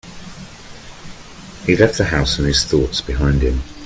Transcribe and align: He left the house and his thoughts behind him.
He 1.67 1.75
left 1.75 1.99
the 1.99 2.05
house 2.05 2.39
and 2.39 2.47
his 2.47 2.65
thoughts 2.65 3.01
behind 3.01 3.43
him. 3.43 3.61